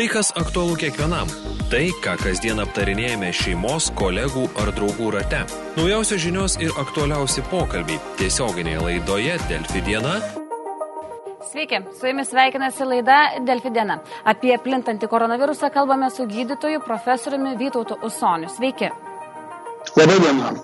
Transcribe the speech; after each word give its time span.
Tai, 0.00 0.08
kas 0.08 0.32
aktualu 0.32 0.76
kiekvienam. 0.80 1.28
Tai, 1.68 1.82
ką 2.00 2.14
kasdien 2.22 2.62
aptarinėjame 2.62 3.34
šeimos, 3.36 3.90
kolegų 4.00 4.46
ar 4.62 4.70
draugų 4.72 5.10
rate. 5.12 5.42
Naujausios 5.76 6.22
žinios 6.22 6.54
ir 6.56 6.72
aktualiausi 6.80 7.44
pokalbiai 7.50 8.00
tiesioginėje 8.16 8.80
laidoje 8.80 9.36
Delfi 9.50 9.84
diena. 9.84 10.14
Sveiki, 11.50 11.82
su 12.00 12.08
jumis 12.08 12.32
sveikinasi 12.32 12.88
laida 12.88 13.20
Delfi 13.44 13.76
diena. 13.76 14.00
Apie 14.24 14.56
plintantį 14.64 15.12
koronavirusą 15.12 15.68
kalbame 15.76 16.08
su 16.08 16.24
gydytoju 16.32 16.80
profesoriumi 16.88 17.58
Vytautu 17.60 18.00
Usoniu. 18.00 18.48
Sveiki. 18.56 18.88
Labai 20.00 20.16
diena. 20.16 20.54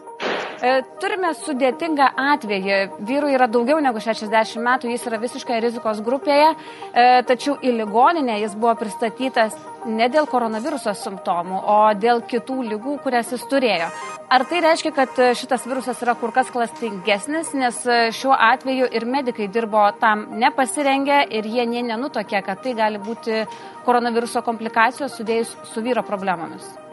E, 0.56 0.80
turime 1.02 1.34
sudėtingą 1.36 2.06
atvejį. 2.16 2.76
Vyrui 3.04 3.34
yra 3.36 3.48
daugiau 3.50 3.76
negu 3.84 4.00
60 4.00 4.62
metų, 4.64 4.88
jis 4.88 5.04
yra 5.10 5.18
visiškai 5.20 5.58
rizikos 5.60 6.00
grupėje, 6.04 6.54
e, 6.92 7.04
tačiau 7.28 7.58
į 7.60 7.74
ligoninę 7.82 8.38
jis 8.40 8.54
buvo 8.56 8.72
pristatytas 8.80 9.56
ne 9.84 10.08
dėl 10.08 10.26
koronaviruso 10.26 10.94
simptomų, 10.96 11.60
o 11.60 11.80
dėl 12.00 12.22
kitų 12.30 12.56
lygų, 12.70 12.96
kurias 13.04 13.34
jis 13.34 13.44
turėjo. 13.50 13.90
Ar 14.32 14.44
tai 14.48 14.62
reiškia, 14.64 14.90
kad 14.96 15.20
šitas 15.38 15.68
virusas 15.68 16.00
yra 16.02 16.16
kur 16.18 16.32
kas 16.34 16.48
klastingesnis, 16.50 17.52
nes 17.54 17.76
šiuo 18.16 18.32
atveju 18.34 18.88
ir 18.90 19.06
medikai 19.06 19.46
dirbo 19.52 19.84
tam 20.00 20.26
nepasirengę 20.40 21.20
ir 21.30 21.46
jie 21.46 21.68
nie 21.68 21.84
nenutokė, 21.86 22.42
kad 22.48 22.64
tai 22.64 22.74
gali 22.74 22.98
būti 22.98 23.44
koronaviruso 23.84 24.42
komplikacijos 24.42 25.14
sudėjus 25.20 25.54
su 25.70 25.84
vyro 25.84 26.02
problemomis? 26.02 26.85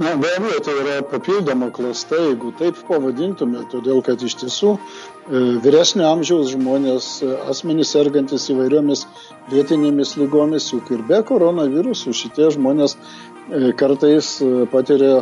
Na, 0.00 0.16
be 0.16 0.28
abejo, 0.36 0.60
tai 0.64 0.74
yra 0.80 1.02
papildoma 1.04 1.66
klasta, 1.76 2.16
jeigu 2.24 2.54
taip 2.56 2.78
pavadintume, 2.88 3.66
todėl 3.68 3.98
kad 4.00 4.22
iš 4.24 4.38
tiesų 4.40 4.70
e, 4.72 5.40
vyresnio 5.60 6.06
amžiaus 6.08 6.54
žmonės, 6.54 7.08
e, 7.20 7.34
asmenys 7.52 7.90
sergantis 7.92 8.46
įvairiomis 8.48 9.02
vietinėmis 9.50 10.14
lygomis, 10.16 10.70
juk 10.72 10.88
ir 10.96 11.02
be 11.10 11.18
koronavirusų 11.28 12.14
šitie 12.16 12.48
žmonės 12.54 12.94
e, 12.96 13.74
kartais 13.82 14.30
patiria 14.72 15.18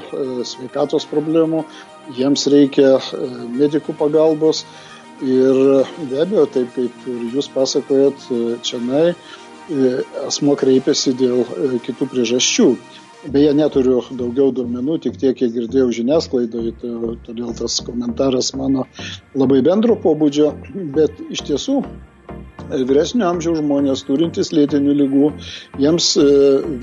sveikatos 0.53 1.09
problemų, 1.11 1.65
jiems 2.15 2.47
reikia 2.55 3.01
medikų 3.59 3.97
pagalbos 3.99 4.63
ir 5.27 5.61
be 6.05 6.23
abejo, 6.23 6.47
taip 6.55 6.71
kaip 6.79 7.11
ir 7.17 7.27
jūs 7.35 7.51
pasakojat, 7.59 8.31
čia 8.63 8.79
nai, 8.87 9.05
asmo 10.31 10.55
kreipiasi 10.63 11.19
dėl 11.19 11.43
kitų 11.83 12.13
priežasčių. 12.15 12.71
Beje, 13.27 13.51
neturiu 13.57 13.99
daugiau 14.15 14.53
duomenų, 14.55 14.99
tik 15.03 15.17
tiek, 15.19 15.35
kiek 15.39 15.51
girdėjau 15.51 15.89
žiniasklaidoje, 15.97 16.75
todėl 17.27 17.51
tas 17.59 17.81
komentaras 17.83 18.53
mano 18.55 18.85
labai 19.35 19.59
bendro 19.67 19.97
pobūdžio, 19.99 20.53
bet 20.95 21.19
iš 21.35 21.43
tiesų 21.49 21.81
e, 21.83 22.79
vyresnio 22.87 23.27
amžiaus 23.27 23.59
žmonės 23.59 24.05
turintys 24.07 24.53
lėtinių 24.55 24.95
lygų, 25.01 25.33
jiems 25.83 26.13
e, 26.23 26.27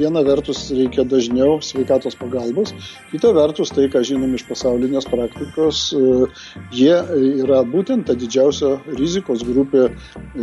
viena 0.02 0.26
vertus 0.28 0.66
reikia 0.76 1.06
dažniau 1.08 1.62
sveikatos 1.64 2.20
pagalbos, 2.20 2.76
kita 3.14 3.32
vertus 3.38 3.72
tai, 3.72 3.88
ką 3.94 4.04
žinom 4.10 4.36
iš 4.36 4.44
pasaulinės 4.50 5.08
praktikos, 5.08 5.86
e, 5.96 6.28
jie 6.76 6.98
yra 7.46 7.64
būtent 7.64 8.10
ta 8.12 8.18
didžiausia 8.20 8.76
rizikos 9.00 9.48
grupė 9.48 9.88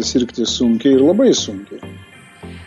sirgti 0.01 0.49
sunkiai 0.49 0.97
ir 0.97 1.05
labai 1.05 1.35
sunkiai. 1.37 1.92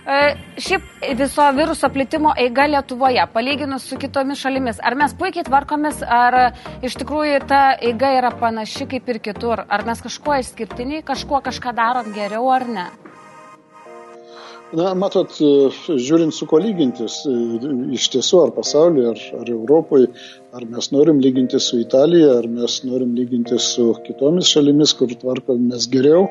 E, 0.06 0.18
šiaip 0.62 0.84
viso 1.18 1.46
viruso 1.58 1.88
plitimo 1.90 2.34
eiga 2.38 2.68
Lietuvoje, 2.70 3.24
palyginus 3.34 3.88
su 3.90 3.98
kitomis 3.98 4.38
šalimis, 4.38 4.78
ar 4.86 4.94
mes 5.00 5.16
puikiai 5.18 5.48
tvarkomės, 5.48 6.04
ar 6.06 6.38
iš 6.86 7.00
tikrųjų 7.02 7.40
ta 7.50 7.64
eiga 7.90 8.12
yra 8.20 8.30
panaši 8.38 8.86
kaip 8.92 9.10
ir 9.10 9.22
kitur, 9.30 9.64
ar 9.66 9.86
mes 9.88 10.06
kažkuo 10.06 10.38
išskirtiniai, 10.44 11.02
kažkuo 11.10 11.42
kažką 11.50 11.74
darom 11.82 12.14
geriau 12.14 12.54
ar 12.54 12.70
ne? 12.70 12.86
Na, 14.74 14.94
matot, 14.98 15.30
e, 15.46 15.70
žiūrint 16.02 16.34
su 16.34 16.48
ko 16.50 16.58
lygintis, 16.58 17.20
e, 17.30 17.34
iš 17.94 18.08
tiesų 18.16 18.40
ar 18.48 18.54
pasaulyje, 18.56 19.12
ar, 19.12 19.20
ar 19.42 19.52
Europoje, 19.54 20.08
ar 20.58 20.66
mes 20.72 20.90
norim 20.96 21.20
lyginti 21.22 21.60
su 21.62 21.78
Italija, 21.84 22.32
ar 22.40 22.48
mes 22.50 22.80
norim 22.88 23.14
lyginti 23.18 23.60
su 23.62 23.92
kitomis 24.08 24.50
šalimis, 24.56 24.96
kur 24.98 25.14
tvarkomės 25.22 25.86
geriau, 25.94 26.26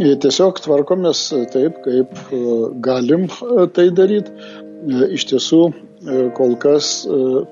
e, 0.00 0.16
tiesiog 0.24 0.58
tvarkomės 0.66 1.22
taip, 1.54 1.78
kaip 1.86 2.34
galim 2.82 3.28
tai 3.76 3.86
daryti. 3.94 4.34
Iš 4.88 5.26
tiesų, 5.28 5.60
kol 6.36 6.54
kas 6.60 7.02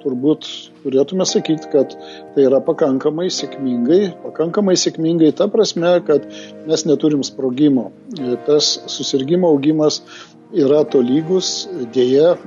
turbūt 0.00 0.47
turėtume 0.81 1.27
sakyti, 1.28 1.69
kad 1.72 1.93
tai 2.34 2.47
yra 2.47 2.62
pakankamai 2.65 3.27
sėkmingai, 3.33 4.15
pakankamai 4.22 4.78
sėkmingai 4.81 5.34
ta 5.37 5.49
prasme, 5.53 5.99
kad 6.06 6.25
mes 6.65 6.87
neturim 6.88 7.25
sprogimo. 7.27 7.91
Tas 8.47 8.71
susirgymo 8.88 9.50
augimas 9.53 10.00
yra 10.56 10.81
tolygus, 10.88 11.69
dėja, 11.93 12.38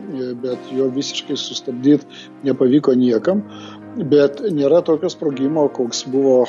bet 0.42 0.74
jo 0.74 0.90
visiškai 0.96 1.38
sustabdyti 1.38 2.10
nepavyko 2.48 2.98
niekam. 2.98 3.46
Bet 3.92 4.42
nėra 4.56 4.82
tokio 4.88 5.12
sprogimo, 5.12 5.68
koks 5.76 6.06
buvo 6.10 6.46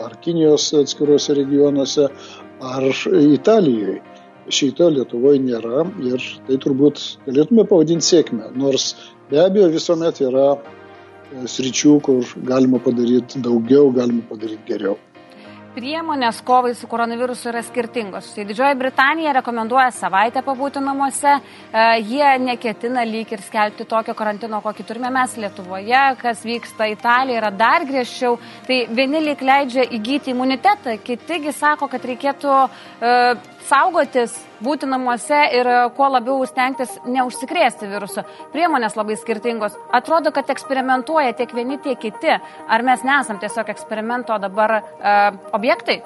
ar 0.00 0.16
Kinijos 0.24 0.70
atskiruose 0.78 1.34
regionuose, 1.36 2.08
ar 2.62 2.88
Italijoje. 3.20 4.00
Šito 4.52 4.90
Lietuvoje 4.92 5.40
nėra 5.40 5.86
ir 6.04 6.24
tai 6.46 6.58
turbūt 6.60 7.00
galėtume 7.24 7.64
pavadinti 7.68 8.04
sėkmę. 8.04 8.50
Nors 8.60 8.92
be 9.30 9.40
abejo 9.40 9.70
visuomet 9.72 10.20
yra 10.24 10.52
sričių, 11.48 11.96
kur 12.04 12.36
galima 12.44 12.78
padaryti 12.82 13.40
daugiau, 13.42 13.90
galima 13.94 14.22
padaryti 14.28 14.68
geriau. 14.68 14.98
Priemonės 15.74 16.36
kovai 16.46 16.70
su 16.78 16.86
koronavirusu 16.86 17.48
yra 17.50 17.58
skirtingos. 17.66 18.28
Tai 18.36 18.44
Didžioji 18.46 18.76
Britanija 18.78 19.32
rekomenduoja 19.34 19.88
savaitę 19.90 20.38
pabūti 20.46 20.78
namuose, 20.78 21.32
e, 21.34 21.86
jie 21.98 22.28
neketina 22.38 23.02
lyg 23.02 23.32
ir 23.34 23.42
skelbti 23.42 23.82
tokio 23.90 24.14
karantino, 24.14 24.60
kokį 24.62 24.86
turime 24.86 25.10
mes 25.10 25.34
Lietuvoje, 25.34 26.04
kas 26.20 26.44
vyksta 26.46 26.86
Italijoje 26.92 27.40
yra 27.40 27.50
dar 27.50 27.88
griežčiau. 27.88 28.38
Tai 28.68 28.78
vieni 28.94 29.24
lyg 29.24 29.42
leidžia 29.42 29.88
įgyti 29.98 30.30
imunitetą, 30.30 30.94
kitigi 31.02 31.50
sako, 31.50 31.90
kad 31.90 32.06
reikėtų 32.06 32.54
uh, 32.54 33.42
saugotis, 33.68 34.34
būti 34.64 34.88
namuose 34.88 35.40
ir 35.56 35.68
e, 35.68 35.76
kuo 35.96 36.08
labiau 36.12 36.44
stengtis 36.48 36.96
neužsikrėsti 37.08 37.88
virusu. 37.90 38.24
Priemonės 38.52 38.96
labai 38.98 39.16
skirtingos. 39.20 39.76
Atrodo, 39.94 40.32
kad 40.34 40.50
eksperimentuoja 40.52 41.36
tiek 41.38 41.54
vieni, 41.56 41.78
tiek 41.82 42.00
kiti. 42.00 42.34
Ar 42.68 42.86
mes 42.86 43.04
nesam 43.06 43.40
tiesiog 43.42 43.70
eksperimento 43.72 44.36
dabar 44.40 44.78
uh, 44.80 45.38
objektai? 45.56 46.00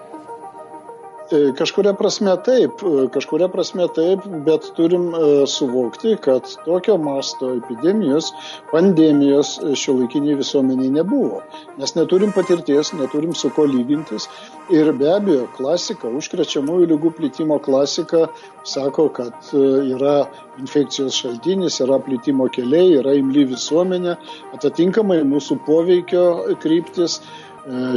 E, 1.28 1.38
kažkuria 1.52 1.92
prasme 1.92 2.32
taip, 2.40 2.80
e, 2.80 3.02
kažkuria 3.12 3.50
prasme 3.52 3.84
taip, 3.92 4.22
bet 4.46 4.70
turim 4.76 5.10
e, 5.12 5.18
suvokti, 5.50 6.14
kad 6.24 6.46
tokio 6.64 6.96
masto 6.96 7.50
epidemijos, 7.52 8.30
pandemijos 8.70 9.58
šio 9.76 9.98
laikiniai 9.98 10.38
visuomeniai 10.38 10.88
nebuvo. 10.94 11.42
Nes 11.76 11.92
neturim 11.98 12.32
patirties, 12.32 12.94
neturim 12.96 13.34
su 13.36 13.50
ko 13.52 13.66
lygintis. 13.68 14.24
Ir 14.72 14.88
be 14.96 15.10
abejo, 15.12 15.44
klasika, 15.56 16.08
užkrečiamųjų 16.08 16.88
lygų 16.94 17.12
plitimo 17.20 17.58
klasika 17.60 18.24
sako, 18.64 19.10
kad 19.18 19.52
yra 19.52 20.22
infekcijos 20.60 21.16
šaltinis, 21.20 21.76
yra 21.84 22.00
plitimo 22.04 22.48
keliai, 22.52 22.96
yra 23.02 23.12
imly 23.20 23.44
visuomenė, 23.52 24.16
atitinkamai 24.56 25.20
mūsų 25.28 25.60
poveikio 25.68 26.24
kryptis 26.62 27.20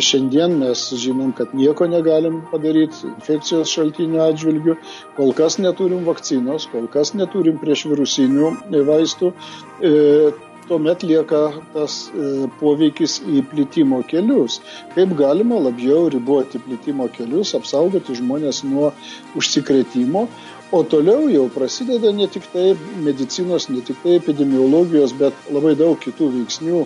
šiandien 0.03 0.57
mes 0.59 0.83
žinom, 0.99 1.31
kad 1.37 1.53
nieko 1.55 1.87
negalim 1.87 2.41
padaryti 2.51 3.07
infekcijos 3.09 3.71
šaltinių 3.71 4.21
atžvilgių, 4.25 4.77
kol 5.17 5.33
kas 5.37 5.57
neturim 5.61 6.05
vakcinos, 6.07 6.67
kol 6.71 6.87
kas 6.91 7.13
neturim 7.15 7.59
prieš 7.61 7.85
virusinių 7.91 8.55
vaistų. 8.87 9.33
E, 9.81 10.31
tuomet 10.67 11.03
lieka 11.03 11.41
tas 11.73 11.97
e, 12.13 12.47
poveikis 12.61 13.19
į 13.27 13.43
plitimo 13.51 14.01
kelius. 14.07 14.61
Kaip 14.95 15.15
galima 15.19 15.59
labiau 15.59 16.07
riboti 16.13 16.61
plitimo 16.63 17.09
kelius, 17.11 17.55
apsaugoti 17.57 18.15
žmonės 18.19 18.63
nuo 18.67 18.93
užsikrėtimo. 19.35 20.27
O 20.71 20.83
toliau 20.87 21.25
jau 21.27 21.49
prasideda 21.51 22.13
ne 22.15 22.29
tik 22.31 22.45
tai 22.53 22.69
medicinos, 23.03 23.67
ne 23.67 23.81
tik 23.83 23.97
tai 24.03 24.15
epidemiologijos, 24.21 25.11
bet 25.19 25.51
labai 25.51 25.73
daug 25.75 25.97
kitų 25.99 26.29
veiksnių, 26.37 26.85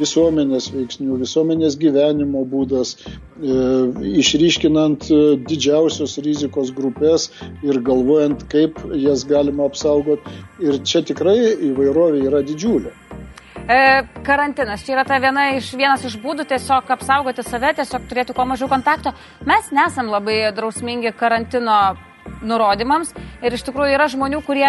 visuomenės 0.00 0.70
veiksnių, 0.74 1.18
visuomenės 1.22 1.78
gyvenimo 1.80 2.44
būdas, 2.48 2.96
e, 2.96 3.56
išryškinant 4.22 5.08
e, 5.10 5.20
didžiausios 5.48 6.18
rizikos 6.26 6.72
grupės 6.76 7.30
ir 7.66 7.80
galvojant, 7.86 8.46
kaip 8.52 8.80
jas 8.94 9.24
galima 9.28 9.68
apsaugoti. 9.70 10.36
Ir 10.64 10.80
čia 10.84 11.04
tikrai 11.06 11.36
įvairovė 11.70 12.24
yra 12.28 12.42
didžiulė. 12.46 12.94
E, 13.66 14.02
karantinas. 14.22 14.84
Čia 14.86 14.94
yra 14.94 15.04
ta 15.04 15.16
viena 15.18 15.48
iš, 15.56 15.72
vienas 15.74 16.04
iš 16.06 16.14
būdų 16.22 16.44
tiesiog 16.46 16.90
apsaugoti 16.94 17.42
save, 17.42 17.72
tiesiog 17.80 18.04
turėti 18.06 18.36
kuo 18.36 18.46
mažiau 18.46 18.68
kontakto. 18.70 19.10
Mes 19.48 19.72
nesam 19.74 20.12
labai 20.12 20.52
drausmingi 20.54 21.10
karantino 21.18 21.96
nurodymams. 22.48 23.12
Ir 23.44 23.56
iš 23.56 23.64
tikrųjų 23.68 23.96
yra 23.96 24.08
žmonių, 24.12 24.40
kurie 24.46 24.68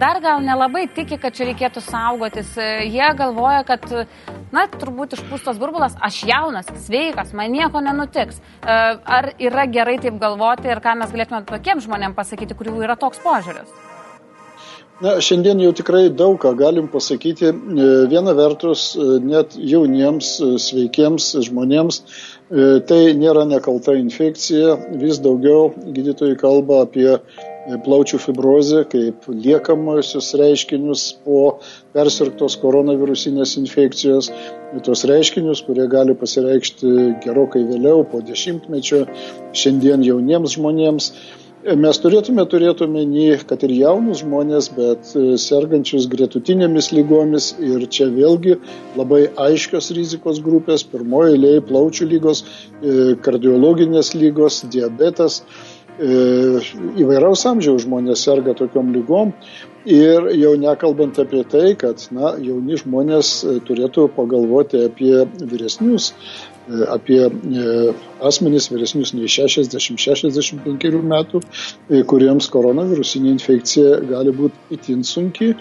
dar 0.00 0.20
gal 0.24 0.42
nelabai 0.44 0.86
tiki, 0.94 1.18
kad 1.20 1.36
čia 1.36 1.48
reikėtų 1.50 1.82
saugotis. 1.84 2.54
Jie 2.88 3.10
galvoja, 3.18 3.64
kad, 3.68 3.84
na, 4.54 4.66
turbūt 4.72 5.18
išpūstos 5.18 5.60
burbulas, 5.60 5.96
aš 6.00 6.22
jaunas, 6.28 6.70
sveikas, 6.86 7.34
man 7.36 7.52
nieko 7.54 7.82
nenutiks. 7.84 8.40
E, 8.40 8.78
ar 9.18 9.32
yra 9.38 9.68
gerai 9.70 9.98
taip 10.02 10.18
galvoti 10.20 10.72
ir 10.72 10.82
ką 10.84 10.96
mes 11.02 11.14
galėtume 11.14 11.44
tokiems 11.48 11.86
žmonėms 11.86 12.18
pasakyti, 12.18 12.58
kurių 12.58 12.80
yra 12.88 12.98
toks 12.98 13.22
požiūris? 13.24 13.70
Na, 14.98 15.12
šiandien 15.22 15.60
jau 15.62 15.70
tikrai 15.78 16.08
daug 16.10 16.40
ką 16.42 16.50
galim 16.58 16.88
pasakyti. 16.90 17.52
Viena 18.10 18.32
vertus, 18.34 18.96
net 19.22 19.54
jauniems, 19.54 20.32
sveikiems 20.64 21.28
žmonėms 21.46 22.00
tai 22.48 23.00
nėra 23.18 23.44
nekalta 23.48 23.94
infekcija. 23.98 24.76
Vis 25.00 25.20
daugiau 25.24 25.68
gydytojai 25.92 26.38
kalba 26.40 26.82
apie 26.86 27.10
plaučių 27.84 28.18
fibrozę 28.22 28.84
kaip 28.88 29.26
liekamosius 29.28 30.30
reiškinius 30.40 31.02
po 31.24 31.58
persirktos 31.92 32.56
koronavirusinės 32.62 33.56
infekcijos, 33.60 34.30
tos 34.86 35.04
reiškinius, 35.08 35.60
kurie 35.66 35.84
gali 35.92 36.16
pasireikšti 36.16 36.94
gerokai 37.26 37.66
vėliau, 37.68 38.06
po 38.08 38.22
dešimtmečio, 38.24 39.04
šiandien 39.52 40.06
jauniems 40.06 40.56
žmonėms. 40.56 41.12
Mes 41.58 41.98
turėtume 41.98 42.44
turėti 42.46 42.84
omeny, 42.86 43.32
kad 43.50 43.64
ir 43.66 43.72
jaunus 43.74 44.20
žmonės, 44.22 44.68
bet 44.76 45.08
sergančius 45.42 46.06
gretutinėmis 46.10 46.92
lygomis 46.94 47.48
ir 47.58 47.82
čia 47.90 48.06
vėlgi 48.14 48.54
labai 48.96 49.24
aiškios 49.34 49.90
rizikos 49.96 50.38
grupės, 50.44 50.84
pirmoji 50.86 51.34
eilėje 51.34 51.64
plaučių 51.66 52.06
lygos, 52.12 52.44
kardiologinės 53.26 54.14
lygos, 54.14 54.62
diabetas. 54.70 55.42
E, 55.98 56.60
įvairaus 57.02 57.42
amžiaus 57.50 57.82
žmonės 57.82 58.22
serga 58.22 58.54
tokiom 58.54 58.92
lygom. 58.94 59.32
Ir 59.88 60.28
jau 60.38 60.52
nekalbant 60.60 61.18
apie 61.18 61.42
tai, 61.50 61.72
kad 61.80 62.04
na, 62.14 62.36
jauni 62.38 62.78
žmonės 62.78 63.32
e, 63.42 63.56
turėtų 63.66 64.06
pagalvoti 64.14 64.84
apie 64.86 65.24
vyresnius, 65.42 66.12
e, 66.12 66.57
apie 66.92 67.20
asmenys 68.24 68.68
vyresnius 68.72 69.14
nei 69.16 69.30
60-65 69.30 71.02
metų, 71.12 71.42
kuriems 72.10 72.50
koronavirusinė 72.52 73.32
infekcija 73.36 73.98
gali 74.10 74.34
būti 74.36 74.78
itin 74.78 75.04
sunki 75.06 75.54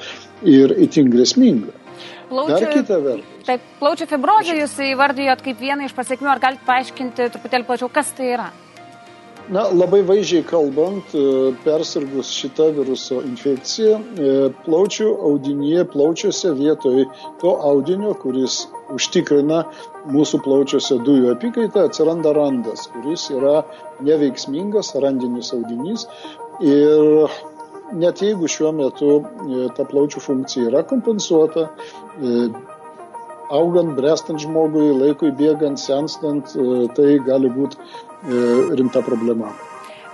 ir 0.43 0.75
itin 0.87 1.11
grėsminga. 1.13 1.73
Plaučių, 2.27 2.51
Dar 2.51 2.73
kita 2.73 2.99
vertus. 2.99 3.33
Taip, 3.47 3.67
plaučių 3.79 4.05
fibrozė 4.11 4.57
jūs 4.59 4.73
įvardijot 4.89 5.43
kaip 5.45 5.61
vieną 5.63 5.87
iš 5.87 5.95
pasiekmių, 5.95 6.33
ar 6.33 6.41
galite 6.43 6.67
paaiškinti 6.67 7.29
truputėlį 7.35 7.67
plačiau, 7.69 7.87
kas 7.93 8.11
tai 8.17 8.33
yra? 8.35 8.49
Na, 9.47 9.61
labai 9.71 10.01
vaizdžiai 10.03 10.43
kalbant, 10.43 11.13
e, 11.15 11.53
persirgus 11.63 12.33
šitą 12.35 12.65
viruso 12.75 13.21
infekciją, 13.23 13.93
e, 13.95 14.33
plaučių 14.65 15.07
audinyje, 15.29 15.85
plaučiuose 15.93 16.51
vietoj 16.57 17.05
to 17.39 17.53
audinio, 17.69 18.11
kuris 18.19 18.65
užtikrina 18.91 19.61
mūsų 20.11 20.41
plaučiuose 20.43 20.99
dujų 21.07 21.31
apykaitą, 21.37 21.85
atsiranda 21.87 22.35
randas, 22.35 22.89
kuris 22.91 23.29
yra 23.31 23.61
neveiksmingas 24.03 24.91
randinis 24.99 25.53
audinys. 25.55 26.03
Ir 26.59 27.31
net 27.95 28.19
jeigu 28.27 28.51
šiuo 28.51 28.73
metu 28.75 29.13
e, 29.21 29.69
ta 29.79 29.87
plaučių 29.87 30.27
funkcija 30.27 30.73
yra 30.73 30.83
kompensuota, 30.91 31.69
augant, 33.53 33.95
brestant 33.95 34.41
žmogui, 34.41 34.89
laikui 34.97 35.31
bėgant, 35.35 35.79
senstant, 35.79 36.51
tai 36.97 37.17
gali 37.25 37.51
būti 37.53 37.79
E, 38.25 38.75
rimta 38.75 39.01
problema. 39.01 39.51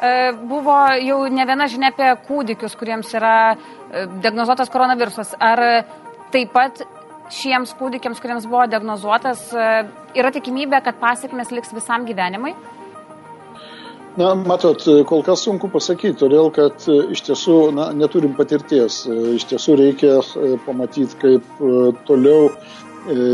E, 0.01 0.33
buvo 0.49 0.75
jau 0.99 1.21
ne 1.31 1.45
viena 1.47 1.69
žinia 1.71 1.93
apie 1.93 2.09
kūdikius, 2.27 2.75
kuriems 2.75 3.13
yra 3.15 3.35
e, 3.55 4.03
diagnozuotas 4.25 4.71
koronavirusas. 4.73 5.31
Ar 5.39 5.63
taip 6.33 6.51
pat 6.51 6.83
šiems 7.31 7.71
kūdikiams, 7.79 8.19
kuriems 8.19 8.45
buvo 8.49 8.67
diagnozuotas, 8.67 9.47
yra 10.13 10.31
tikimybė, 10.35 10.83
kad 10.83 10.99
pasiekmes 10.99 11.53
liks 11.55 11.71
visam 11.73 12.03
gyvenimui? 12.05 12.51
Na, 14.19 14.33
matot, 14.37 14.83
kol 15.09 15.23
kas 15.25 15.41
sunku 15.47 15.71
pasakyti, 15.73 16.19
todėl 16.19 16.51
kad 16.53 16.83
iš 16.85 17.23
tiesų 17.29 17.55
na, 17.73 17.87
neturim 17.97 18.35
patirties. 18.37 18.99
Iš 19.39 19.47
tiesų 19.49 19.79
reikia 19.79 20.19
pamatyti, 20.67 21.17
kaip 21.23 21.63
toliau 22.05 22.51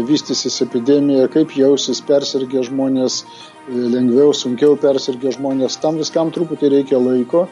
vystysis 0.07 0.61
epidemija, 0.65 1.27
kaip 1.31 1.53
jausis 1.57 2.01
persirgę 2.05 2.63
žmonės, 2.65 3.23
lengviau, 3.69 4.33
sunkiau 4.33 4.77
persirgę 4.79 5.33
žmonės. 5.35 5.77
Tam 5.83 5.99
viskam 6.01 6.31
truputį 6.33 6.73
reikia 6.75 7.01
laiko. 7.01 7.47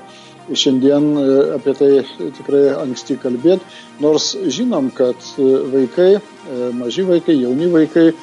Šiandien 0.48 1.10
e, 1.20 1.24
apie 1.58 1.74
tai 1.76 1.90
tikrai 2.38 2.70
anksti 2.80 3.18
kalbėti, 3.20 3.66
nors 4.00 4.30
žinom, 4.48 4.88
kad 4.96 5.20
e, 5.36 5.48
vaikai, 5.74 6.12
e, 6.16 6.70
maži 6.78 7.04
vaikai, 7.04 7.36
jauni 7.42 7.68
vaikai 7.74 8.14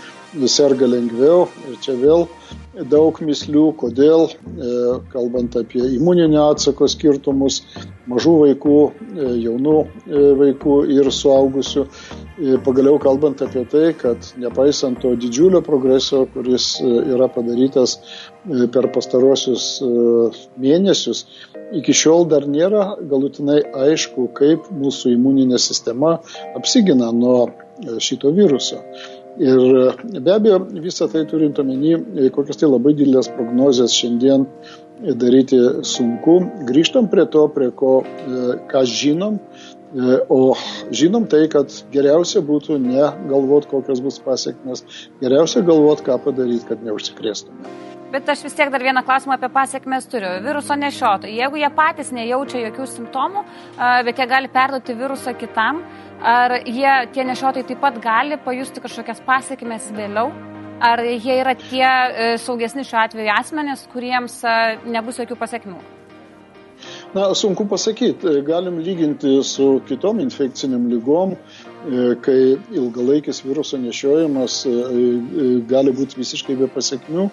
serga 0.49 0.89
lengviau 0.89 1.45
ir 1.69 1.77
čia 1.85 1.99
vėl 2.01 2.25
daug 2.91 3.19
mislių, 3.23 3.65
kodėl, 3.79 4.29
kalbant 5.13 5.57
apie 5.59 5.83
imuninio 5.95 6.49
atsako 6.53 6.89
skirtumus, 6.91 7.61
mažų 8.11 8.35
vaikų, 8.41 8.79
jaunų 9.45 9.77
vaikų 10.41 10.79
ir 10.97 11.11
suaugusių. 11.15 11.87
Pagaliau 12.67 12.99
kalbant 12.99 13.43
apie 13.47 13.63
tai, 13.71 13.93
kad 13.95 14.27
nepaisant 14.43 14.99
to 14.99 15.13
didžiulio 15.15 15.61
progreso, 15.63 16.25
kuris 16.35 16.81
e, 16.83 16.89
yra 17.15 17.29
padarytas 17.31 17.95
e, 17.95 18.67
per 18.75 18.89
pastarosius 18.91 19.67
e, 19.79 19.91
mėnesius, 20.59 21.23
iki 21.79 21.95
šiol 21.95 22.27
dar 22.33 22.49
nėra 22.51 22.97
galutinai 23.11 23.61
aišku, 23.87 24.27
kaip 24.35 24.67
mūsų 24.75 25.15
imuninė 25.15 25.63
sistema 25.63 26.17
apsigina 26.59 27.13
nuo 27.15 27.53
šito 28.03 28.35
viruso. 28.35 28.83
Ir 29.43 29.61
be 30.23 30.31
abejo, 30.31 30.61
visą 30.79 31.09
tai 31.11 31.25
turint 31.27 31.59
omeny, 31.59 31.97
kokias 32.35 32.61
tai 32.61 32.69
labai 32.71 32.93
didelės 32.95 33.33
prognozijas 33.35 33.97
šiandien 33.97 34.47
daryti 35.19 35.59
sunku. 35.83 36.37
Grįžtam 36.69 37.11
prie 37.11 37.25
to, 37.27 37.49
prie 37.51 37.73
ko, 37.75 37.97
ką 38.71 38.85
žinom, 38.87 39.41
E, 39.95 40.19
o 40.29 40.55
žinom 40.91 41.27
tai, 41.31 41.45
kad 41.51 41.71
geriausia 41.95 42.41
būtų 42.43 42.81
ne 42.83 43.05
galvoti, 43.31 43.71
kokios 43.71 44.01
bus 44.03 44.17
pasiekmes, 44.25 44.83
geriausia 45.21 45.63
galvoti, 45.63 46.03
ką 46.09 46.17
padaryti, 46.25 46.67
kad 46.67 46.83
neužsikrėstume. 46.83 47.71
Bet 48.13 48.29
aš 48.31 48.45
vis 48.47 48.55
tiek 48.55 48.71
dar 48.71 48.83
vieną 48.83 49.03
klausimą 49.07 49.35
apie 49.35 49.49
pasiekmes 49.51 50.07
turiu. 50.11 50.29
Viruso 50.45 50.77
nešiotojai. 50.79 51.35
Jeigu 51.39 51.59
jie 51.59 51.71
patys 51.75 52.13
nejaučia 52.15 52.61
jokių 52.67 52.87
simptomų, 52.91 53.45
bet 54.07 54.21
jie 54.21 54.27
gali 54.31 54.51
perduoti 54.53 54.95
virusą 54.99 55.35
kitam, 55.39 55.81
ar 56.23 56.59
jie, 56.63 56.93
tie 57.17 57.25
nešiotojai 57.27 57.67
taip 57.73 57.83
pat 57.83 57.99
gali 58.05 58.39
pajusti 58.45 58.85
kažkokias 58.85 59.25
pasiekmes 59.27 59.91
vėliau? 59.97 60.31
Ar 60.85 61.01
jie 61.07 61.41
yra 61.41 61.55
tie 61.59 61.85
e, 61.87 62.31
saugesni 62.43 62.83
šiuo 62.87 62.99
atveju 63.05 63.31
asmenės, 63.35 63.87
kuriems 63.93 64.41
nebus 64.91 65.21
jokių 65.23 65.39
pasiekmių? 65.39 65.83
Na, 67.15 67.29
sunku 67.35 67.67
pasakyti, 67.71 68.41
galim 68.47 68.81
lyginti 68.83 69.37
su 69.47 69.79
kitom 69.89 70.19
infekciniam 70.25 70.89
lygom, 70.91 71.37
kai 72.25 72.57
ilgalaikis 72.73 73.43
viruso 73.45 73.79
nešiojimas 73.79 74.61
e, 74.67 74.71
e, 74.73 75.49
gali 75.69 75.93
būti 75.97 76.19
visiškai 76.21 76.57
be 76.61 76.69
pasiekmių, 76.73 77.27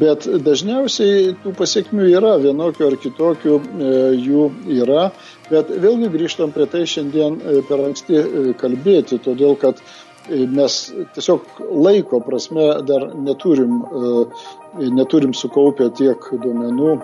bet 0.00 0.26
dažniausiai 0.46 1.34
tų 1.44 1.54
pasiekmių 1.58 2.08
yra, 2.12 2.34
vienokių 2.42 2.88
ar 2.88 2.96
kitokių 3.04 3.58
jų 4.18 4.48
yra, 4.80 5.04
bet 5.50 5.70
vėlgi 5.70 6.10
grįžtam 6.16 6.54
prie 6.54 6.66
tai 6.70 6.82
šiandien 6.90 7.38
per 7.68 7.86
anksti 7.86 8.24
kalbėti, 8.60 9.20
todėl 9.22 9.54
kad 9.60 9.82
mes 10.28 10.78
tiesiog 11.14 11.58
laiko 11.84 12.22
prasme 12.24 12.70
dar 12.88 13.10
neturim, 13.14 13.82
neturim 14.96 15.34
sukaupę 15.36 15.90
tiek 15.98 16.30
duomenų 16.32 16.94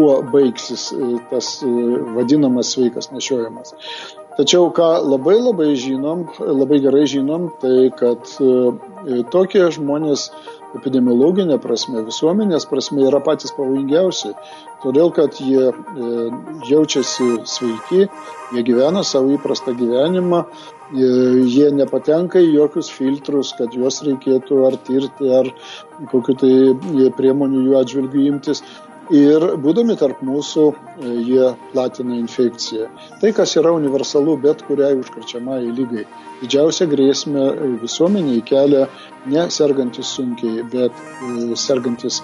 kuo 0.00 0.22
baigsis 0.32 0.92
e, 0.92 1.18
tas 1.30 1.48
e, 1.62 1.70
vadinamas 2.16 2.72
sveikas 2.74 3.10
nešiojimas. 3.12 3.74
Tačiau 4.40 4.70
ką 4.72 4.86
labai 5.04 5.36
labai 5.36 5.74
žinom, 5.76 6.22
labai 6.40 6.78
gerai 6.80 7.04
žinom, 7.04 7.50
tai 7.60 7.90
kad 7.92 8.24
e, 8.40 9.18
tokie 9.28 9.66
žmonės 9.76 10.30
epidemiologinė 10.78 11.58
prasme, 11.60 12.00
visuomenės 12.06 12.64
prasme 12.70 13.04
yra 13.04 13.20
patys 13.26 13.52
pavojingiausi, 13.52 14.32
todėl 14.80 15.12
kad 15.12 15.36
jie 15.44 15.66
jaučiasi 16.70 17.28
sveiki, 17.44 18.06
jie 18.54 18.64
gyvena 18.64 19.02
savo 19.04 19.34
įprastą 19.36 19.74
gyvenimą, 19.76 20.44
jie 20.96 21.68
nepatenka 21.76 22.40
į 22.40 22.54
jokius 22.54 22.88
filtrus, 22.96 23.52
kad 23.58 23.76
juos 23.76 24.00
reikėtų 24.06 24.64
ar 24.70 24.78
tirti, 24.88 25.34
ar 25.42 25.52
kokiu 26.14 26.38
tai 26.40 26.54
priemonių 27.18 27.66
jų 27.66 27.76
atžvilgių 27.82 28.30
imtis 28.32 28.64
ir 29.14 29.44
būdami 29.62 29.96
tarp 29.98 30.20
mūsų 30.26 30.64
e, 30.70 31.12
jie 31.26 31.48
platina 31.72 32.16
infekciją. 32.18 32.88
Tai, 33.20 33.32
kas 33.36 33.56
yra 33.60 33.72
universalu 33.76 34.36
bet 34.44 34.62
kuriai 34.68 34.98
užkrečiamai 35.00 35.62
lygai. 35.66 36.06
Didžiausia 36.40 36.86
grėsmė 36.90 37.48
visuomeniai 37.82 38.44
kelia 38.46 38.86
ne 39.26 39.48
sergantis 39.50 40.14
sunkiai, 40.16 40.64
bet 40.72 40.94
e, 40.94 41.58
sergantis 41.58 42.22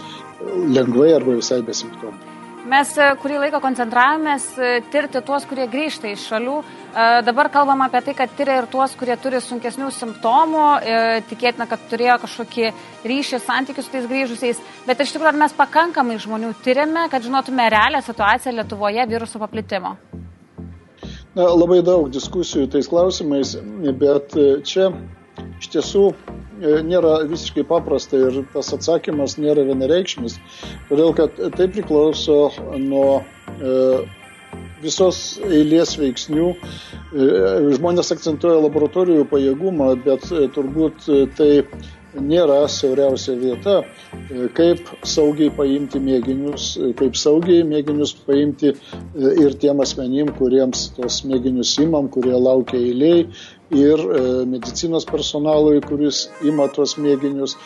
lengvai 0.78 1.12
arba 1.16 1.38
visai 1.40 1.62
be 1.66 1.74
simptomų. 1.76 2.35
Mes 2.66 2.88
e, 2.98 3.04
kurį 3.22 3.36
laiką 3.44 3.60
koncentravomės 3.62 4.46
e, 4.58 4.68
tirti 4.90 5.20
tuos, 5.22 5.44
kurie 5.46 5.68
grįžta 5.70 6.08
iš 6.10 6.24
šalių. 6.32 6.56
E, 6.58 7.04
dabar 7.26 7.46
kalbam 7.54 7.84
apie 7.84 8.00
tai, 8.08 8.14
kad 8.18 8.32
tyria 8.34 8.56
ir 8.58 8.66
tuos, 8.72 8.96
kurie 8.98 9.14
turi 9.22 9.38
sunkesnių 9.42 9.92
simptomų, 9.94 10.64
tikėtina, 11.30 11.68
kad 11.70 11.84
turėjo 11.90 12.16
kažkokį 12.24 12.72
ryšį, 13.06 13.40
santykius 13.44 13.86
su 13.86 13.94
tais 13.94 14.08
grįžusiais. 14.10 14.62
Bet 14.88 15.04
iš 15.04 15.14
tikrųjų, 15.14 15.30
ar 15.30 15.40
mes 15.44 15.54
pakankamai 15.54 16.18
žmonių 16.22 16.54
tyriame, 16.66 17.06
kad 17.12 17.22
žinotume 17.22 17.68
realią 17.70 18.02
situaciją 18.02 18.56
Lietuvoje 18.58 19.06
viruso 19.12 19.42
paplitimo? 19.42 19.94
Na, 21.36 21.46
labai 21.52 21.84
daug 21.86 22.10
diskusijų 22.10 22.66
tais 22.72 22.90
klausimais, 22.90 23.54
bet 24.00 24.34
čia 24.66 24.90
iš 25.60 25.70
tiesų 25.76 26.08
nėra 26.60 27.18
visiškai 27.28 27.66
paprasta 27.68 28.20
ir 28.28 28.42
tas 28.52 28.72
atsakymas 28.76 29.36
nėra 29.40 29.66
vienareikšmis, 29.68 30.38
todėl 30.90 31.12
kad 31.16 31.40
tai 31.56 31.68
priklauso 31.72 32.50
nuo 32.80 33.22
visos 34.82 35.20
eilės 35.46 35.96
veiksnių. 36.00 36.48
Žmonės 37.76 38.12
akcentuoja 38.14 38.62
laboratorijų 38.64 39.26
pajėgumą, 39.30 39.92
bet 40.04 40.26
turbūt 40.56 41.06
tai 41.38 41.50
nėra 42.22 42.64
siauriausia 42.70 43.36
vieta, 43.40 43.76
e, 43.82 44.48
kaip 44.56 44.88
saugiai 45.06 45.50
paimti 45.54 46.00
mėginius, 46.02 46.68
e, 46.80 46.92
kaip 46.98 47.16
saugiai 47.18 47.64
mėginius 47.66 48.14
paimti 48.26 48.72
e, 48.72 48.76
ir 49.44 49.56
tiem 49.60 49.80
asmenim, 49.84 50.32
kuriems 50.38 50.88
tos 50.96 51.22
mėginius 51.28 51.76
imam, 51.82 52.08
kurie 52.12 52.36
laukia 52.36 52.78
eiliai, 52.80 53.26
ir 53.74 54.02
medicinos 54.46 55.08
personalui, 55.08 55.80
kuris 55.82 56.26
ima 56.46 56.68
tuos 56.72 56.96
mėginius 57.00 57.56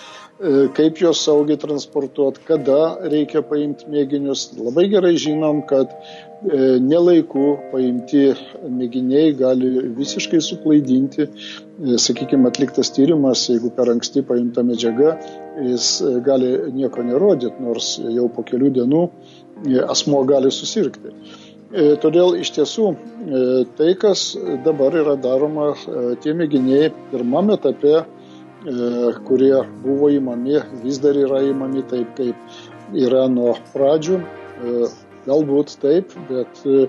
kaip 0.73 0.97
juos 0.97 1.21
saugiai 1.27 1.61
transportuoti, 1.61 2.41
kada 2.49 2.79
reikia 3.13 3.43
paimti 3.45 3.91
mėginius. 3.93 4.47
Labai 4.57 4.87
gerai 4.89 5.13
žinom, 5.21 5.61
kad 5.69 5.93
E, 6.41 6.79
nelaiku 6.81 7.59
paimti 7.69 8.31
mėginiai 8.65 9.35
gali 9.37 9.69
visiškai 9.99 10.39
suklaidinti. 10.41 11.27
E, 11.27 11.99
Sakykime, 12.01 12.49
atliktas 12.49 12.89
tyrimas, 12.97 13.43
jeigu 13.51 13.69
per 13.77 13.91
anksti 13.93 14.23
paimta 14.25 14.65
medžiaga, 14.65 15.19
jis 15.67 15.91
e, 16.01 16.15
gali 16.25 16.55
nieko 16.79 17.05
nerodyti, 17.05 17.61
nors 17.61 17.93
jau 18.01 18.31
po 18.33 18.47
kelių 18.49 18.73
dienų 18.79 19.05
asmo 19.93 20.23
gali 20.25 20.49
susirgti. 20.55 21.13
Todėl 21.71 22.35
iš 22.43 22.51
tiesų 22.57 22.87
tai, 23.79 23.93
kas 23.95 24.33
dabar 24.65 24.97
yra 24.99 25.13
daroma, 25.15 25.69
tie 26.25 26.33
mėginiai 26.35 26.89
pirmame 27.13 27.55
etape, 27.55 28.01
kurie 29.29 29.55
buvo 29.85 30.09
įmami, 30.11 30.59
vis 30.83 30.99
dar 31.05 31.15
yra 31.15 31.45
įmami 31.47 31.85
taip, 31.93 32.11
kaip 32.19 32.99
yra 33.07 33.29
nuo 33.31 33.55
pradžių. 33.71 34.19
Galbūt 35.29 35.75
taip, 35.83 36.15
bet 36.31 36.63
e, 36.65 36.87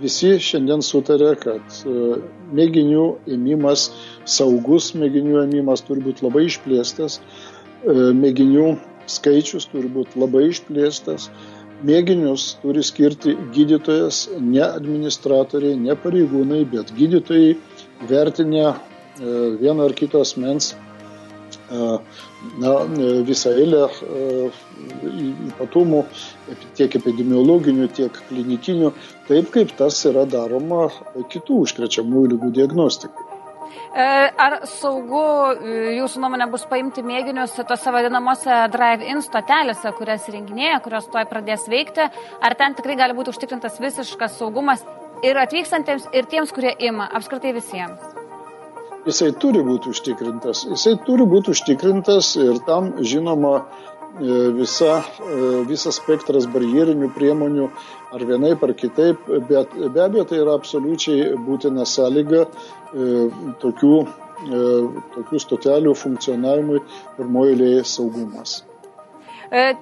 visi 0.00 0.30
šiandien 0.40 0.80
sutarė, 0.84 1.34
kad 1.40 1.76
e, 1.84 2.16
mėginių 2.56 3.04
ėmimas, 3.36 3.90
saugus 4.36 4.92
mėginių 4.96 5.42
ėmimas 5.42 5.84
turi 5.84 6.04
būti 6.06 6.24
labai 6.24 6.46
išplėstas, 6.48 7.18
e, 7.20 7.96
mėginių 8.22 8.70
skaičius 9.16 9.68
turi 9.72 9.90
būti 9.92 10.16
labai 10.22 10.46
išplėstas, 10.48 11.28
mėginius 11.84 12.54
turi 12.62 12.82
skirti 12.84 13.34
gydytojas, 13.54 14.24
ne 14.40 14.62
administratoriai, 14.64 15.76
ne 15.80 15.96
pareigūnai, 16.04 16.62
bet 16.70 16.92
gydytojai 16.96 17.54
vertinę 18.10 18.72
vieno 19.60 19.84
ar 19.84 19.94
kito 19.94 20.22
asmens 20.24 20.72
na, 22.60 22.72
visą 23.28 23.52
eilę 23.54 23.84
ypatumų 25.50 26.02
tiek 26.78 26.96
epidemiologinių, 27.00 27.88
tiek 27.96 28.18
klinikinių, 28.28 28.92
taip 29.28 29.52
kaip 29.54 29.76
tas 29.78 30.00
yra 30.10 30.26
daroma 30.28 30.88
kitų 31.32 31.62
užkrečiamųjų 31.66 32.34
lygų 32.34 32.52
diagnostikai. 32.60 33.33
E, 33.94 34.06
ar 34.46 34.58
saugu 34.70 35.22
e, 35.54 35.76
jūsų 35.98 36.22
nuomonė 36.24 36.48
bus 36.52 36.66
paimti 36.70 37.04
mėginius 37.06 37.54
tose 37.68 37.94
vadinamose 37.94 38.58
drive-in 38.74 39.22
stotelėse, 39.24 39.92
kurias 39.98 40.26
renginėja, 40.32 40.80
kurios 40.84 41.06
toj 41.12 41.28
pradės 41.30 41.68
veikti, 41.70 42.08
ar 42.42 42.58
ten 42.58 42.74
tikrai 42.74 42.98
gali 42.98 43.16
būti 43.16 43.34
užtikrintas 43.34 43.80
visiškas 43.82 44.38
saugumas 44.40 44.84
ir 45.24 45.38
atvykstantiems, 45.40 46.10
ir 46.12 46.28
tiems, 46.30 46.52
kurie 46.54 46.74
ima, 46.82 47.08
apskritai 47.18 47.54
visiems? 47.56 48.02
Jisai 49.04 49.34
turi 49.36 49.60
būti 49.60 49.90
užtikrintas. 49.92 50.62
Jisai 50.70 50.94
turi 51.04 51.26
būti 51.28 51.52
užtikrintas 51.52 52.30
ir 52.40 52.60
tam, 52.64 52.94
žinoma, 53.04 53.58
visa, 54.20 55.04
e, 55.20 55.38
visas 55.68 55.98
spektras 55.98 56.46
barjerinių 56.46 57.10
priemonių 57.14 57.70
ar 58.14 58.24
vienaip 58.24 58.62
ar 58.62 58.74
kitaip, 58.74 59.24
bet 59.48 59.72
be 59.74 60.02
abejo 60.04 60.24
tai 60.30 60.38
yra 60.42 60.54
absoliučiai 60.54 61.34
būtina 61.46 61.86
sąlyga 61.86 62.44
e, 62.44 63.08
tokių, 63.62 63.96
tokių 65.14 65.40
stotelių 65.40 65.94
funkcionavimui 65.96 66.80
pirmoji 67.16 67.54
eilėje 67.54 67.84
saugumas. 67.86 68.62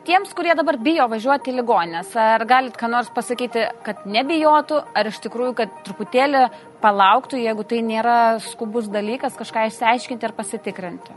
Tiems, 0.05 0.35
kurie 0.37 0.53
dabar 0.59 0.77
bijo 0.77 1.07
važiuoti 1.09 1.49
į 1.49 1.55
ligonės, 1.61 2.11
ar 2.19 2.45
galit 2.45 2.77
ką 2.77 2.91
nors 2.93 3.09
pasakyti, 3.15 3.63
kad 3.87 4.05
nebijotų, 4.05 4.83
ar 4.93 5.09
iš 5.09 5.23
tikrųjų, 5.25 5.55
kad 5.63 5.73
truputėlį 5.87 6.43
palauktų, 6.83 7.41
jeigu 7.41 7.65
tai 7.65 7.81
nėra 7.87 8.19
skubus 8.45 8.91
dalykas, 8.93 9.39
kažką 9.39 9.71
išsiaiškinti 9.71 10.29
ar 10.29 10.37
pasitikrinti? 10.37 11.17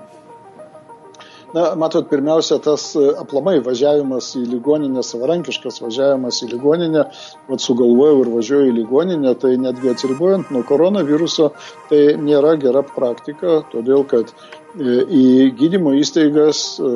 Na, 1.56 1.70
matot, 1.80 2.10
pirmiausia, 2.12 2.58
tas 2.60 2.90
e, 3.00 3.04
aplamai 3.16 3.62
važiavimas 3.64 4.34
į 4.36 4.42
ligoninę, 4.58 5.00
savarankiškas 5.08 5.80
važiavimas 5.86 6.42
į 6.44 6.50
ligoninę, 6.52 7.06
vad 7.48 7.64
sugalvojau 7.64 8.26
ir 8.26 8.32
važiuoju 8.34 8.74
į 8.74 8.76
ligoninę, 8.82 9.32
tai 9.40 9.54
netgi 9.64 9.94
atsiribojant 9.94 10.52
nuo 10.52 10.66
koronaviruso, 10.68 11.54
tai 11.88 12.02
nėra 12.20 12.58
gera 12.60 12.84
praktika, 12.90 13.62
todėl 13.72 14.04
kad 14.12 14.34
e, 14.36 15.00
į 15.08 15.24
gydymo 15.56 15.96
įstaigas 15.96 16.66
e, 16.76 16.94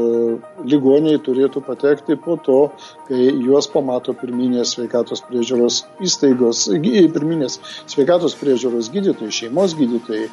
ligoniai 0.68 1.24
turėtų 1.24 1.64
patekti 1.64 2.20
po 2.20 2.36
to, 2.44 2.62
kai 3.08 3.32
juos 3.32 3.72
pamato 3.72 4.12
pirminės 4.12 4.76
sveikatos 4.76 5.24
priežiūros 5.30 5.86
įstaigos, 6.04 6.68
pirminės 7.16 7.62
sveikatos 7.88 8.36
priežiūros 8.44 8.92
gydytojai, 8.92 9.38
šeimos 9.40 9.80
gydytojai 9.80 10.28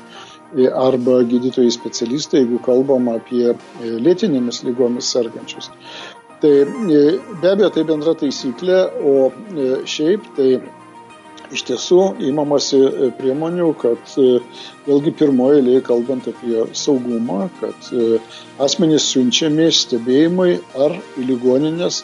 arba 0.74 1.22
gydytojai 1.22 1.70
specialistai, 1.70 2.40
jeigu 2.44 2.60
kalbam 2.62 3.10
apie 3.12 3.50
e, 3.50 3.56
lėtinėmis 3.82 4.62
lygomis 4.66 5.10
sergančius. 5.12 5.70
Tai 6.40 6.52
e, 6.62 7.02
be 7.42 7.50
abejo 7.52 7.70
tai 7.74 7.84
bendra 7.88 8.14
taisyklė, 8.18 8.80
o 9.02 9.14
e, 9.30 9.68
šiaip 9.88 10.26
tai 10.36 10.50
iš 11.54 11.62
tiesų 11.68 12.00
įmamasi 12.26 12.80
priemonių, 13.20 13.68
kad 13.78 14.16
vėlgi 14.86 15.12
pirmoji 15.14 15.60
eilė 15.60 15.76
kalbant 15.86 16.26
apie 16.26 16.64
saugumą, 16.74 17.44
kad 17.60 17.90
asmenys 18.66 19.06
siunčiami 19.12 19.68
stebėjimui 19.70 20.56
ar 20.82 20.96
į 21.14 21.28
ligoninės, 21.28 22.00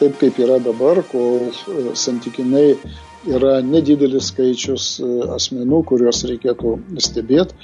taip 0.00 0.16
kaip 0.22 0.40
yra 0.40 0.56
dabar, 0.64 1.02
kol 1.12 1.50
santykinai 1.92 2.78
yra 3.28 3.60
nedidelis 3.64 4.30
skaičius 4.32 4.90
e, 5.00 5.08
asmenų, 5.36 5.82
kuriuos 5.90 6.24
reikėtų 6.30 6.74
stebėti. 7.04 7.56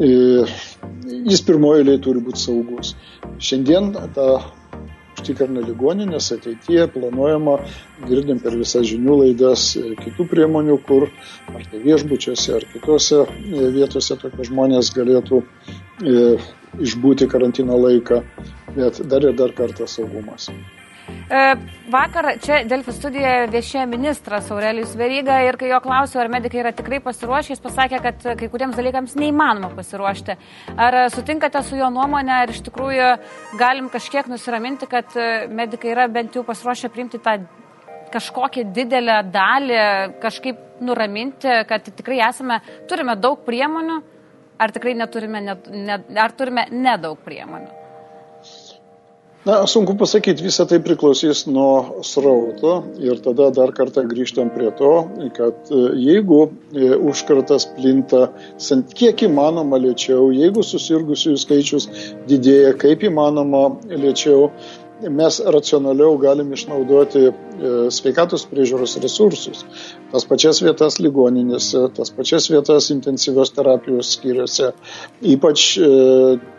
E, 0.00 0.10
jis 1.28 1.42
pirmoji 1.46 1.84
eilė 1.84 1.98
turi 2.04 2.22
būti 2.24 2.44
saugus. 2.46 2.94
Šiandien 3.42 3.92
tą 4.16 4.28
užtikrina 5.14 5.62
ligoninės 5.64 6.32
ateityje 6.34 6.88
planuojama, 6.94 7.58
girdim 8.08 8.40
per 8.42 8.56
visas 8.60 8.86
žinių 8.90 9.18
laidas, 9.22 9.70
e, 9.76 9.94
kitų 10.00 10.28
priemonių, 10.32 10.78
kur 10.88 11.08
ar 11.52 11.66
tai 11.70 11.82
viešbučiuose, 11.84 12.56
ar 12.58 12.68
kitose 12.72 13.24
vietose 13.76 14.18
tokie 14.20 14.48
žmonės 14.50 14.92
galėtų 14.96 15.42
e, 15.44 16.38
išbūti 16.84 17.28
karantino 17.30 17.78
laiką, 17.78 18.22
bet 18.74 19.04
dar 19.10 19.28
ir 19.28 19.36
dar 19.38 19.54
kartą 19.56 19.86
saugumas. 19.88 20.50
E, 21.04 21.40
vakar 21.92 22.30
čia 22.44 22.60
Delfi 22.68 22.92
studijoje 22.96 23.48
viešėjo 23.52 23.84
ministras 23.88 24.50
Aurelijus 24.52 24.94
Veryga 24.96 25.40
ir 25.44 25.58
kai 25.60 25.68
jo 25.70 25.80
klausiau, 25.84 26.22
ar 26.22 26.30
medikai 26.32 26.62
yra 26.62 26.72
tikrai 26.76 27.00
pasiruošę, 27.04 27.54
jis 27.54 27.64
pasakė, 27.64 28.00
kad 28.04 28.24
kai 28.40 28.48
kuriems 28.52 28.76
dalykams 28.78 29.16
neįmanoma 29.20 29.72
pasiruošti. 29.76 30.38
Ar 30.76 30.98
sutinkate 31.12 31.62
su 31.64 31.76
jo 31.80 31.90
nuomonė, 31.92 32.38
ar 32.44 32.54
iš 32.54 32.62
tikrųjų 32.68 33.10
galim 33.60 33.90
kažkiek 33.92 34.28
nusiraminti, 34.32 34.88
kad 34.88 35.12
medikai 35.52 35.92
yra 35.92 36.08
bent 36.12 36.36
jau 36.36 36.44
pasiruošę 36.46 36.92
priimti 36.92 37.20
tą 37.24 37.38
kažkokią 38.14 38.68
didelę 38.74 39.20
dalį, 39.34 39.78
kažkaip 40.22 40.82
nuraminti, 40.84 41.50
kad 41.68 41.88
tikrai 41.88 42.20
esame, 42.28 42.60
turime 42.90 43.16
daug 43.20 43.40
priemonių, 43.46 44.00
ar 44.58 44.74
tikrai 44.74 44.94
neturime, 44.98 45.40
ne, 45.44 45.56
ne, 45.72 46.02
ar 46.20 46.36
turime 46.36 46.68
nedaug 46.70 47.18
priemonių. 47.24 47.83
Na, 49.44 49.66
sunku 49.66 49.92
pasakyti, 50.00 50.40
visa 50.42 50.64
tai 50.64 50.78
priklausys 50.80 51.42
nuo 51.52 52.00
srauto 52.00 52.78
ir 52.96 53.18
tada 53.20 53.50
dar 53.52 53.74
kartą 53.76 54.06
grįžtam 54.08 54.48
prie 54.54 54.70
to, 54.78 54.92
kad 55.36 55.68
e, 55.68 55.80
jeigu 56.00 56.38
e, 56.72 56.94
užkratas 57.10 57.66
plinta 57.76 58.30
kiek 58.96 59.26
įmanoma 59.28 59.76
lėčiau, 59.82 60.30
jeigu 60.32 60.64
susirgusiųjų 60.64 61.42
skaičius 61.42 61.88
didėja 62.30 62.72
kaip 62.80 63.04
įmanoma 63.04 63.66
lėčiau, 63.92 64.48
mes 65.10 65.40
racionaliau 65.56 66.16
galim 66.18 66.52
išnaudoti 66.54 67.22
e, 67.28 67.32
sveikatos 67.94 68.44
priežiūros 68.50 68.96
resursus, 69.02 69.64
tas 70.12 70.26
pačias 70.28 70.60
vietas 70.64 70.98
ligoninėse, 71.02 71.82
tas 71.96 72.12
pačias 72.14 72.48
vietas 72.52 72.90
intensyvios 72.94 73.52
terapijos 73.56 74.14
skyriuose, 74.16 74.72
ypač 75.34 75.66
e, 75.78 75.90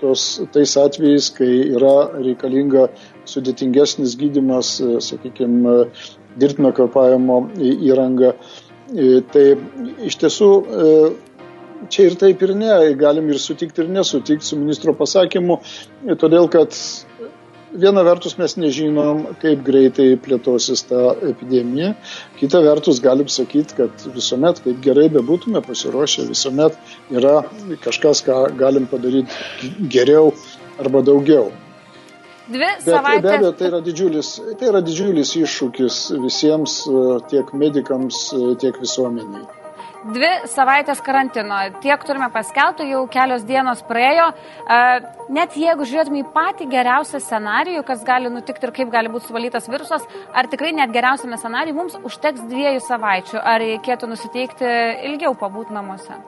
tos, 0.01 0.27
tais 0.53 0.75
atvejais, 0.81 1.29
kai 1.37 1.51
yra 1.77 1.95
reikalinga 2.17 2.89
sudėtingesnis 3.29 4.17
gydimas, 4.19 4.77
e, 4.81 4.99
sakykime, 5.03 5.77
dirbtinio 6.39 6.73
kvepavimo 6.75 7.45
įranga. 7.63 8.35
Tai 9.31 9.43
iš 10.05 10.17
tiesų 10.21 10.49
čia 11.89 12.09
ir 12.09 12.15
taip 12.19 12.41
ir 12.45 12.53
ne, 12.57 12.71
galim 12.99 13.29
ir 13.31 13.39
sutikti 13.41 13.83
ir 13.83 13.91
nesutikti 13.91 14.45
su 14.45 14.57
ministro 14.59 14.93
pasakymu, 14.97 15.59
todėl 16.21 16.49
kad 16.51 16.75
viena 17.81 18.03
vertus 18.05 18.37
mes 18.39 18.55
nežinom, 18.59 19.25
kaip 19.41 19.63
greitai 19.65 20.07
plėtosis 20.21 20.85
ta 20.89 21.01
epidemija, 21.27 21.93
kita 22.39 22.61
vertus 22.65 23.01
galim 23.03 23.29
sakyti, 23.31 23.77
kad 23.79 24.07
visuomet, 24.15 24.61
kaip 24.65 24.79
gerai 24.85 25.07
bebūtume 25.13 25.61
pasiruošę, 25.65 26.27
visuomet 26.31 26.77
yra 27.13 27.41
kažkas, 27.85 28.23
ką 28.25 28.39
galim 28.59 28.87
padaryti 28.91 29.71
geriau 29.91 30.33
arba 30.79 31.03
daugiau. 31.05 31.51
Dvi 32.45 32.61
Bet 32.61 32.83
savaitės. 32.85 33.23
be 33.25 33.35
abejo, 33.39 33.51
tai 33.57 33.69
yra, 33.71 33.81
didžiulis, 33.81 34.31
tai 34.59 34.69
yra 34.69 34.81
didžiulis 34.85 35.31
iššūkis 35.41 36.01
visiems, 36.21 36.79
tiek 37.31 37.53
medikams, 37.57 38.27
tiek 38.61 38.77
visuomeniai. 38.81 39.64
Dvi 40.05 40.29
savaitės 40.51 40.99
karantino. 41.01 41.57
Tiek 41.81 42.03
turime 42.05 42.27
paskelbti, 42.33 42.85
jau 42.91 43.01
kelios 43.09 43.45
dienos 43.47 43.81
praėjo. 43.87 44.27
Net 45.33 45.57
jeigu 45.57 45.87
žiūrėtume 45.89 46.21
į 46.21 46.27
patį 46.35 46.67
geriausią 46.69 47.21
scenarijų, 47.23 47.81
kas 47.87 48.03
gali 48.05 48.29
nutikti 48.29 48.69
ir 48.69 48.73
kaip 48.75 48.91
gali 48.93 49.09
būti 49.09 49.31
suvalytas 49.31 49.65
virusas, 49.71 50.05
ar 50.29 50.49
tikrai 50.51 50.75
net 50.77 50.93
geriausiame 50.93 51.39
scenarijui 51.41 51.79
mums 51.79 51.97
užteks 52.05 52.45
dviejų 52.51 52.85
savaičių, 52.85 53.41
ar 53.41 53.63
reikėtų 53.63 54.11
nusiteikti 54.13 54.69
ilgiau 55.09 55.33
pabūti 55.39 55.73
namuose? 55.73 56.21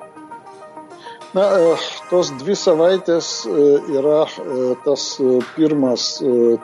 Na, 1.36 1.44
tos 2.10 2.32
dvi 2.40 2.56
savaitės 2.58 3.30
yra 3.46 4.24
tas 4.86 5.10
pirmas 5.54 6.16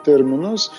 terminas, 0.08 0.70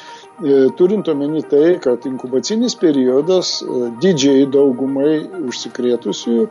turint 0.79 1.09
omeny 1.09 1.43
tai, 1.47 1.79
kad 1.83 2.07
inkubacinis 2.07 2.75
periodas 2.81 3.61
didžiai 4.03 4.47
daugumai 4.50 5.23
užsikrėtusiųjų 5.50 6.49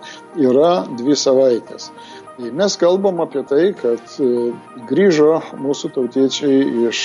yra 0.48 0.74
dvi 1.00 1.18
savaitės. 1.20 1.92
Tai 2.34 2.50
mes 2.58 2.78
kalbam 2.82 3.20
apie 3.22 3.44
tai, 3.46 3.66
kad 3.78 4.16
grįžo 4.90 5.42
mūsų 5.62 5.92
tautiečiai 5.98 6.88
iš 6.90 7.02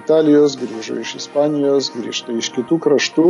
Italijos, 0.00 0.56
grįžo 0.58 0.98
iš 1.04 1.14
Ispanijos, 1.20 1.92
grįžta 1.94 2.34
iš 2.34 2.50
kitų 2.56 2.80
kraštų 2.82 3.28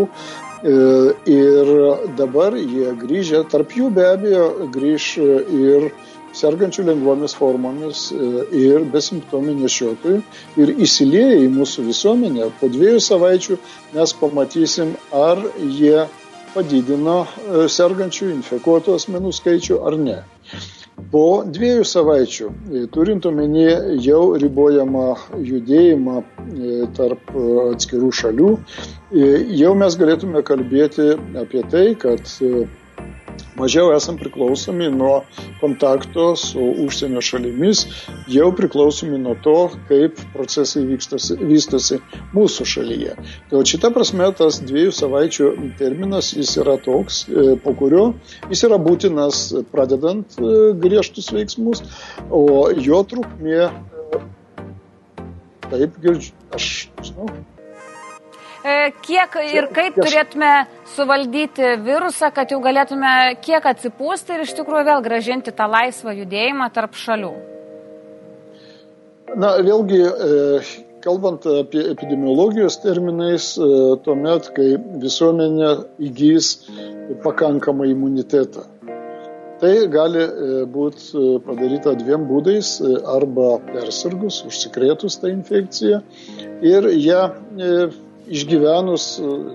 ir 0.64 1.74
dabar 2.16 2.56
jie 2.56 2.94
grįžę, 3.02 3.42
tarp 3.52 3.74
jų 3.76 3.90
be 3.92 4.06
abejo 4.14 4.46
grįž 4.72 5.10
ir 5.20 5.90
sergančių 6.34 6.84
lengvomis 6.90 7.36
formomis 7.38 8.08
ir 8.54 8.84
besimptomių 8.94 9.56
nešiotojų 9.62 10.20
ir 10.60 10.74
įsilieja 10.86 11.40
į 11.44 11.48
mūsų 11.54 11.86
visuomenę. 11.88 12.50
Po 12.60 12.70
dviejų 12.72 13.00
savaičių 13.06 13.58
mes 13.94 14.14
pamatysim, 14.20 14.94
ar 15.14 15.42
jie 15.62 16.06
padidino 16.54 17.24
sergančių 17.70 18.30
infekuotų 18.36 18.98
asmenų 18.98 19.34
skaičių 19.34 19.82
ar 19.88 19.98
ne. 19.98 20.20
Po 21.10 21.42
dviejų 21.50 21.82
savaičių, 21.90 22.48
turint 22.94 23.26
omeny 23.26 23.64
jau 24.02 24.36
ribojamą 24.38 25.08
judėjimą 25.42 26.20
tarp 26.94 27.34
atskirų 27.72 28.10
šalių, 28.20 28.50
jau 29.58 29.72
mes 29.78 29.98
galėtume 29.98 30.42
kalbėti 30.46 31.10
apie 31.42 31.64
tai, 31.70 31.84
kad 31.98 32.30
mažiau 33.58 33.92
esam 33.94 34.18
priklausomi 34.18 34.90
nuo 34.90 35.22
kontakto 35.60 36.34
su 36.36 36.64
užsienio 36.84 37.22
šalimis, 37.24 37.84
jau 38.30 38.50
priklausomi 38.56 39.18
nuo 39.18 39.36
to, 39.44 39.56
kaip 39.88 40.20
procesai 40.34 40.84
vykstosi, 40.88 41.38
vystosi 41.40 42.00
mūsų 42.34 42.66
šalyje. 42.74 43.16
Tai 43.50 43.62
šita 43.68 43.90
prasme 43.94 44.28
tas 44.36 44.60
dviejų 44.64 44.94
savaičių 44.94 45.50
terminas 45.80 46.32
jis 46.36 46.56
yra 46.60 46.76
toks, 46.84 47.24
po 47.64 47.74
kurio 47.78 48.04
jis 48.50 48.66
yra 48.68 48.80
būtinas 48.82 49.46
pradedant 49.72 50.38
griežtus 50.82 51.30
veiksmus, 51.34 51.84
o 52.30 52.70
jo 52.74 53.02
trukmė, 53.08 53.70
taip 55.70 55.98
girdžiu, 56.02 56.34
aš 56.54 56.70
žinau, 57.02 57.30
Kiek 58.64 59.34
ir 59.52 59.66
kaip 59.76 59.98
turėtume 59.98 60.50
suvaldyti 60.94 61.74
virusą, 61.84 62.30
kad 62.32 62.48
jau 62.48 62.62
galėtume 62.64 63.34
kiek 63.44 63.66
atsipūsti 63.68 64.38
ir 64.38 64.44
iš 64.46 64.54
tikrųjų 64.56 64.86
vėl 64.88 65.02
gražinti 65.04 65.52
tą 65.52 65.66
laisvą 65.68 66.14
judėjimą 66.16 66.70
tarp 66.72 66.96
šalių? 66.96 67.32
Na, 69.36 69.50
vėlgi, 69.66 70.00
kalbant 71.04 71.44
apie 71.44 71.82
epidemiologijos 71.90 72.78
terminais, 72.80 73.50
tuomet, 74.06 74.48
kai 74.56 74.70
visuomenė 75.02 75.74
įgys 76.08 76.54
pakankamą 77.24 77.90
imunitetą. 77.92 78.64
Tai 79.60 79.74
gali 79.92 80.24
būti 80.72 81.36
padaryta 81.44 81.92
dviem 82.00 82.24
būdais- 82.30 82.78
arba 83.16 83.58
persirgus, 83.68 84.40
užsikrėtus 84.48 85.20
tą 85.20 85.28
infekciją 85.36 86.00
ir 86.64 86.88
ją 86.96 87.28
išgyvenus 88.30 89.06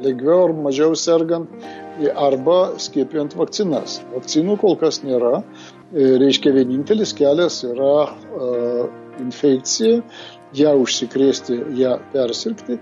lengviau 0.03 0.47
ar 0.47 0.53
mažiau 0.65 0.95
sergant 0.95 1.49
arba 2.15 2.79
skiepijant 2.79 3.35
vakcinas. 3.37 3.99
Vakcinų 4.13 4.57
kol 4.61 4.77
kas 4.79 5.01
nėra. 5.03 5.41
Reiškia, 5.93 6.53
vienintelis 6.53 7.15
kelias 7.17 7.63
yra 7.65 8.09
infekcija, 9.19 10.03
ją 10.57 10.75
užsikrėsti, 10.83 11.57
ją 11.79 11.97
persirgti. 12.13 12.77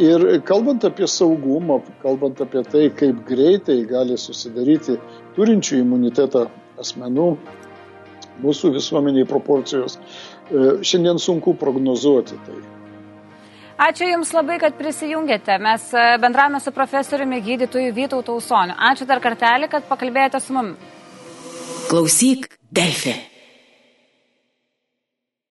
Ir 0.00 0.24
kalbant 0.48 0.84
apie 0.88 1.08
saugumą, 1.08 1.82
kalbant 2.04 2.40
apie 2.40 2.62
tai, 2.64 2.86
kaip 2.96 3.24
greitai 3.28 3.82
gali 3.88 4.16
susidaryti 4.20 4.96
turinčių 5.36 5.82
imunitetą 5.82 6.46
asmenų 6.80 7.26
mūsų 8.42 8.72
visuomeniai 8.78 9.28
proporcijos, 9.28 9.98
šiandien 10.50 11.20
sunku 11.20 11.52
prognozuoti 11.60 12.40
tai. 12.46 12.81
Ačiū 13.80 14.08
Jums 14.10 14.32
labai, 14.36 14.58
kad 14.60 14.76
prisijungėte. 14.78 15.58
Mes 15.62 15.88
bendravome 16.20 16.60
su 16.60 16.72
profesoriumi 16.76 17.40
gydytoju 17.42 17.94
Vytautu 17.96 18.36
Usoniu. 18.36 18.76
Ačiū 18.92 19.08
dar 19.08 19.20
kartelį, 19.24 19.70
kad 19.72 19.88
pakalbėjote 19.88 20.40
su 20.40 20.52
mumis. 20.52 20.76
Klausyk, 21.88 22.48
Delfi. 22.70 23.31